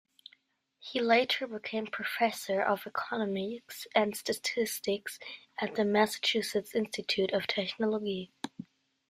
He 0.79 0.99
later 0.99 1.45
became 1.45 1.85
professor 1.85 2.59
of 2.59 2.87
economics 2.87 3.85
and 3.93 4.17
statistics 4.17 5.19
at 5.59 5.75
the 5.75 5.85
Massachusetts 5.85 6.73
Institute 6.73 7.31
of 7.33 7.45
Technology. 7.45 8.31